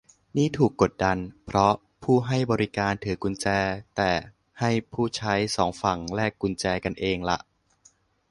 [0.37, 3.47] นี่ถูกกดดันเพราะผู้ให้บริการถือกุญแจ
[3.95, 4.11] แต่
[4.59, 7.37] ให้ผู้ใช้สองฝั่งแลกกุญแจกันเองล่ะ